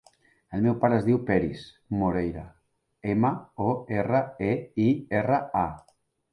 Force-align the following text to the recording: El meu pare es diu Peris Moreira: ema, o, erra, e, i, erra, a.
El 0.59 0.61
meu 0.67 0.77
pare 0.85 0.95
es 1.01 1.03
diu 1.07 1.19
Peris 1.27 1.65
Moreira: 1.99 2.47
ema, 3.15 3.33
o, 3.69 3.77
erra, 4.01 4.25
e, 4.51 4.59
i, 4.89 4.91
erra, 5.23 5.41
a. 5.65 5.67